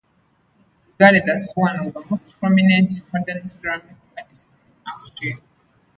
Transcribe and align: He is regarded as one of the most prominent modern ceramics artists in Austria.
He 0.57 0.63
is 0.63 0.71
regarded 0.97 1.29
as 1.29 1.51
one 1.53 1.75
of 1.79 1.93
the 1.93 2.03
most 2.09 2.23
prominent 2.39 3.01
modern 3.13 3.47
ceramics 3.47 4.01
artists 4.17 4.51
in 4.51 4.91
Austria. 4.91 5.37